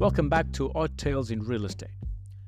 Welcome 0.00 0.30
back 0.30 0.50
to 0.52 0.72
Odd 0.74 0.96
Tales 0.96 1.30
in 1.30 1.42
Real 1.42 1.66
Estate. 1.66 1.90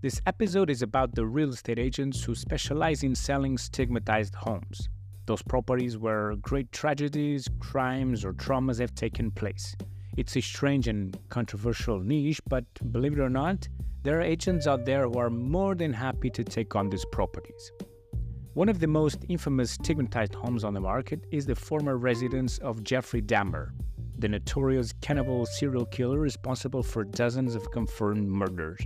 This 0.00 0.18
episode 0.24 0.70
is 0.70 0.80
about 0.80 1.14
the 1.14 1.26
real 1.26 1.50
estate 1.50 1.78
agents 1.78 2.24
who 2.24 2.34
specialize 2.34 3.02
in 3.02 3.14
selling 3.14 3.58
stigmatized 3.58 4.34
homes, 4.34 4.88
those 5.26 5.42
properties 5.42 5.98
where 5.98 6.36
great 6.36 6.72
tragedies, 6.72 7.46
crimes, 7.60 8.24
or 8.24 8.32
traumas 8.32 8.80
have 8.80 8.94
taken 8.94 9.30
place. 9.30 9.76
It's 10.16 10.34
a 10.38 10.40
strange 10.40 10.88
and 10.88 11.18
controversial 11.28 12.00
niche, 12.00 12.40
but 12.48 12.64
believe 12.90 13.12
it 13.12 13.20
or 13.20 13.28
not, 13.28 13.68
there 14.04 14.20
are 14.20 14.22
agents 14.22 14.66
out 14.66 14.86
there 14.86 15.06
who 15.06 15.18
are 15.18 15.28
more 15.28 15.74
than 15.74 15.92
happy 15.92 16.30
to 16.30 16.44
take 16.44 16.74
on 16.74 16.88
these 16.88 17.04
properties. 17.12 17.72
One 18.54 18.70
of 18.70 18.80
the 18.80 18.86
most 18.86 19.18
infamous 19.28 19.72
stigmatized 19.72 20.34
homes 20.34 20.64
on 20.64 20.72
the 20.72 20.80
market 20.80 21.26
is 21.30 21.44
the 21.44 21.54
former 21.54 21.98
residence 21.98 22.56
of 22.60 22.82
Jeffrey 22.84 23.20
Dahmer, 23.20 23.72
the 24.18 24.28
notorious 24.28 24.92
cannibal 25.00 25.46
serial 25.46 25.86
killer 25.86 26.18
responsible 26.18 26.82
for 26.82 27.04
dozens 27.04 27.54
of 27.54 27.70
confirmed 27.70 28.28
murders. 28.28 28.80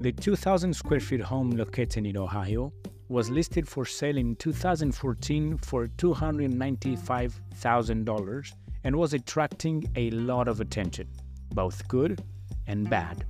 The 0.00 0.12
2,000 0.12 0.74
square 0.74 1.00
feet 1.00 1.20
home 1.20 1.50
located 1.50 2.06
in 2.06 2.16
Ohio 2.16 2.72
was 3.08 3.28
listed 3.30 3.68
for 3.68 3.84
sale 3.84 4.16
in 4.16 4.36
2014 4.36 5.58
for 5.58 5.86
$295,000 5.86 8.52
and 8.84 8.96
was 8.96 9.14
attracting 9.14 9.84
a 9.96 10.10
lot 10.10 10.48
of 10.48 10.60
attention, 10.60 11.08
both 11.54 11.86
good 11.88 12.22
and 12.66 12.88
bad. 12.88 13.26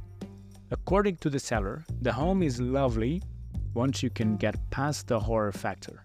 According 0.70 1.16
to 1.18 1.28
the 1.28 1.38
seller, 1.38 1.84
the 2.00 2.12
home 2.12 2.42
is 2.42 2.58
lovely 2.60 3.22
once 3.74 4.02
you 4.02 4.10
can 4.10 4.36
get 4.36 4.56
past 4.70 5.08
the 5.08 5.20
horror 5.20 5.52
factor. 5.52 6.02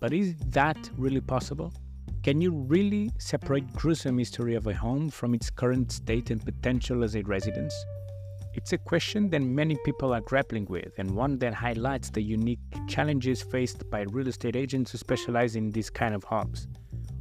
But 0.00 0.12
is 0.12 0.34
that 0.48 0.90
really 0.96 1.20
possible? 1.20 1.72
Can 2.22 2.40
you 2.40 2.52
really 2.52 3.10
separate 3.18 3.72
gruesome 3.72 4.18
history 4.18 4.54
of 4.54 4.66
a 4.66 4.74
home 4.74 5.10
from 5.10 5.34
its 5.34 5.50
current 5.50 5.90
state 5.90 6.30
and 6.30 6.44
potential 6.44 7.02
as 7.02 7.16
a 7.16 7.22
residence? 7.22 7.74
It's 8.54 8.72
a 8.72 8.78
question 8.78 9.30
that 9.30 9.40
many 9.42 9.76
people 9.84 10.12
are 10.12 10.20
grappling 10.20 10.66
with, 10.66 10.98
and 10.98 11.10
one 11.10 11.38
that 11.38 11.54
highlights 11.54 12.10
the 12.10 12.22
unique 12.22 12.60
challenges 12.86 13.42
faced 13.42 13.88
by 13.90 14.02
real 14.02 14.28
estate 14.28 14.56
agents 14.56 14.92
who 14.92 14.98
specialize 14.98 15.56
in 15.56 15.70
these 15.70 15.90
kind 15.90 16.14
of 16.14 16.22
homes. 16.22 16.68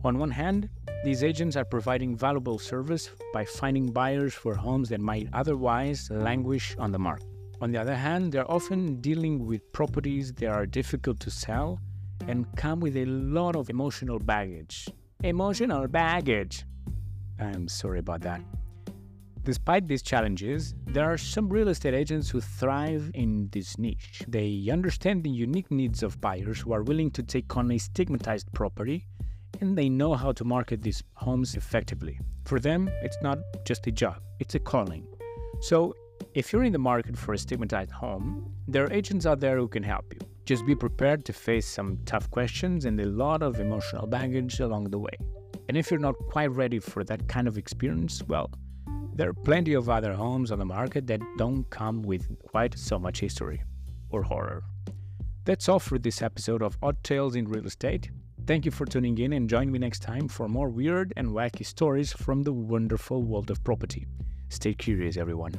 On 0.04 0.18
one 0.18 0.32
hand, 0.32 0.70
these 1.04 1.24
agents 1.24 1.56
are 1.56 1.66
providing 1.66 2.16
valuable 2.16 2.60
service 2.60 3.10
by 3.34 3.46
finding 3.46 3.92
buyers 3.92 4.34
for 4.34 4.54
homes 4.56 4.90
that 4.90 5.00
might 5.00 5.30
otherwise 5.34 6.10
languish 6.12 6.76
on 6.78 6.92
the 6.92 7.00
market. 7.00 7.26
On 7.62 7.72
the 7.72 7.80
other 7.80 7.96
hand, 7.96 8.32
they're 8.32 8.52
often 8.52 9.00
dealing 9.02 9.46
with 9.46 9.72
properties 9.72 10.34
that 10.34 10.48
are 10.48 10.66
difficult 10.66 11.20
to 11.22 11.32
sell 11.32 11.80
and 12.28 12.46
come 12.56 12.80
with 12.80 12.98
a 12.98 13.06
lot 13.06 13.56
of 13.56 13.70
emotional 13.70 14.20
baggage. 14.20 14.88
Emotional 15.24 15.88
baggage. 15.88 16.66
I'm 17.40 17.68
sorry 17.68 18.00
about 18.00 18.22
that. 18.22 18.42
Despite 19.44 19.88
these 19.88 20.04
challenges, 20.04 20.76
there 20.86 21.12
are 21.12 21.18
some 21.18 21.50
real 21.50 21.70
estate 21.70 21.96
agents 21.96 22.30
who 22.30 22.42
thrive 22.42 23.10
in 23.16 23.50
this 23.52 23.78
niche. 23.80 24.22
They 24.28 24.70
understand 24.72 25.24
the 25.24 25.32
unique 25.32 25.72
needs 25.72 26.04
of 26.04 26.22
buyers 26.22 26.60
who 26.60 26.74
are 26.74 26.84
willing 26.84 27.10
to 27.12 27.24
take 27.24 27.58
on 27.58 27.72
a 27.72 27.80
stigmatized 27.80 28.52
property 28.54 29.08
and 29.60 29.76
they 29.78 29.90
know 29.90 30.14
how 30.14 30.32
to 30.34 30.44
market 30.44 30.82
these 30.82 31.04
homes 31.16 31.56
effectively. 31.56 32.20
For 32.46 32.60
them, 32.60 32.90
it's 33.02 33.18
not 33.22 33.40
just 33.66 33.88
a 33.88 33.92
job, 33.92 34.22
it's 34.40 34.56
a 34.56 34.60
calling. 34.60 35.08
So, 35.60 35.96
if 36.36 36.54
you're 36.54 36.64
in 36.64 36.72
the 36.72 36.80
market 36.80 37.18
for 37.18 37.34
a 37.34 37.38
stigmatized 37.38 37.92
home, 37.92 38.54
there 38.68 38.86
are 38.86 38.94
agents 38.94 39.26
out 39.26 39.40
there 39.40 39.58
who 39.58 39.68
can 39.68 39.84
help 39.84 40.14
you. 40.14 40.31
Just 40.46 40.66
be 40.66 40.76
prepared 40.76 41.24
to 41.26 41.34
face 41.34 41.68
some 41.68 42.00
tough 42.06 42.30
questions 42.32 42.86
and 42.86 43.00
a 43.00 43.06
lot 43.06 43.44
of 43.44 43.60
emotional 43.60 44.08
baggage 44.08 44.60
along 44.60 44.86
the 44.86 45.00
way. 45.00 45.18
And 45.68 45.78
if 45.78 45.92
you're 45.92 46.00
not 46.00 46.16
quite 46.30 46.52
ready 46.52 46.80
for 46.80 47.04
that 47.04 47.28
kind 47.28 47.48
of 47.48 47.58
experience, 47.58 48.24
well, 48.28 48.52
there 49.14 49.30
are 49.30 49.34
plenty 49.34 49.74
of 49.74 49.90
other 49.90 50.14
homes 50.14 50.52
on 50.52 50.60
the 50.60 50.66
market 50.66 51.06
that 51.08 51.22
don't 51.38 51.70
come 51.70 52.02
with 52.02 52.28
quite 52.50 52.78
so 52.78 52.98
much 52.98 53.20
history 53.20 53.62
or 54.10 54.24
horror. 54.24 54.64
That's 55.46 55.70
all 55.70 55.80
for 55.80 56.00
this 56.00 56.22
episode 56.22 56.62
of 56.62 56.78
Odd 56.82 57.04
Tales 57.04 57.36
in 57.36 57.48
Real 57.48 57.66
Estate. 57.66 58.10
Thank 58.48 58.66
you 58.66 58.72
for 58.72 58.86
tuning 58.86 59.18
in 59.18 59.34
and 59.34 59.50
join 59.50 59.72
me 59.72 59.80
next 59.80 60.00
time 60.00 60.28
for 60.28 60.48
more 60.48 60.70
weird 60.70 61.14
and 61.18 61.30
wacky 61.30 61.66
stories 61.66 62.12
from 62.12 62.44
the 62.44 62.54
wonderful 62.54 63.22
world 63.22 63.52
of 63.52 63.64
property. 63.64 64.08
Stay 64.50 64.74
curious, 64.74 65.18
everyone. 65.18 65.54